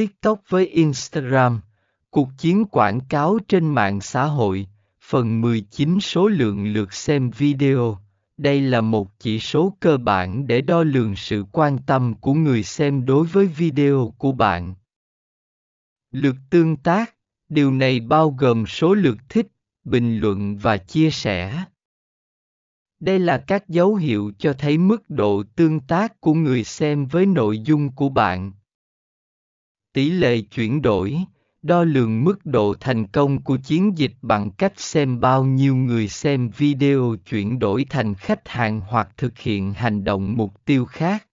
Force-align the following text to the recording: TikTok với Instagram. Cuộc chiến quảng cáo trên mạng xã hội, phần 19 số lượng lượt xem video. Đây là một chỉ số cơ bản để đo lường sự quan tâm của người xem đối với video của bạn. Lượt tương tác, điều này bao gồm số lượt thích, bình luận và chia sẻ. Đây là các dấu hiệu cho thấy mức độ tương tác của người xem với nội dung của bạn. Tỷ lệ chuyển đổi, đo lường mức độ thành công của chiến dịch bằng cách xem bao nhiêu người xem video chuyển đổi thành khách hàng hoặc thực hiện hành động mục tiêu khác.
TikTok 0.00 0.40
với 0.48 0.66
Instagram. 0.66 1.60
Cuộc 2.10 2.28
chiến 2.38 2.64
quảng 2.64 3.00
cáo 3.08 3.38
trên 3.48 3.66
mạng 3.66 4.00
xã 4.00 4.24
hội, 4.24 4.66
phần 5.02 5.40
19 5.40 6.00
số 6.00 6.28
lượng 6.28 6.72
lượt 6.72 6.92
xem 6.92 7.30
video. 7.30 7.98
Đây 8.36 8.60
là 8.60 8.80
một 8.80 9.18
chỉ 9.18 9.38
số 9.38 9.76
cơ 9.80 9.96
bản 9.96 10.46
để 10.46 10.60
đo 10.60 10.82
lường 10.82 11.16
sự 11.16 11.44
quan 11.52 11.78
tâm 11.86 12.14
của 12.14 12.34
người 12.34 12.62
xem 12.62 13.06
đối 13.06 13.26
với 13.26 13.46
video 13.46 14.14
của 14.18 14.32
bạn. 14.32 14.74
Lượt 16.10 16.36
tương 16.50 16.76
tác, 16.76 17.14
điều 17.48 17.72
này 17.72 18.00
bao 18.00 18.30
gồm 18.38 18.66
số 18.66 18.94
lượt 18.94 19.18
thích, 19.28 19.46
bình 19.84 20.18
luận 20.18 20.56
và 20.56 20.76
chia 20.76 21.10
sẻ. 21.10 21.64
Đây 23.00 23.18
là 23.18 23.38
các 23.38 23.68
dấu 23.68 23.94
hiệu 23.94 24.32
cho 24.38 24.52
thấy 24.52 24.78
mức 24.78 25.10
độ 25.10 25.42
tương 25.56 25.80
tác 25.80 26.20
của 26.20 26.34
người 26.34 26.64
xem 26.64 27.06
với 27.06 27.26
nội 27.26 27.58
dung 27.58 27.92
của 27.92 28.08
bạn. 28.08 28.52
Tỷ 29.92 30.10
lệ 30.10 30.40
chuyển 30.40 30.82
đổi, 30.82 31.18
đo 31.62 31.84
lường 31.84 32.24
mức 32.24 32.46
độ 32.46 32.74
thành 32.80 33.06
công 33.06 33.42
của 33.42 33.56
chiến 33.56 33.98
dịch 33.98 34.12
bằng 34.22 34.50
cách 34.50 34.72
xem 34.76 35.20
bao 35.20 35.44
nhiêu 35.44 35.76
người 35.76 36.08
xem 36.08 36.50
video 36.56 37.16
chuyển 37.30 37.58
đổi 37.58 37.86
thành 37.90 38.14
khách 38.14 38.48
hàng 38.48 38.80
hoặc 38.80 39.08
thực 39.16 39.38
hiện 39.38 39.72
hành 39.72 40.04
động 40.04 40.36
mục 40.36 40.64
tiêu 40.64 40.84
khác. 40.84 41.26